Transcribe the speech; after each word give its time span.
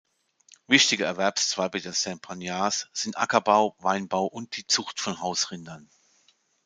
Wichtige 0.65 1.05
Erwerbszweige 1.05 1.79
der 1.79 1.93
Saint-Pagnards 1.93 2.87
sind 2.91 3.19
Ackerbau, 3.19 3.75
Weinbau 3.77 4.25
und 4.25 4.57
die 4.57 4.65
Zucht 4.65 4.99
von 4.99 5.19
Hausrindern. 5.21 5.91